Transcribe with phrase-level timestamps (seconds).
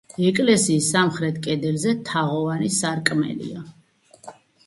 [0.27, 3.63] ეკლესიის სამხრეთ კედელში თაღოვანი სარკმელია.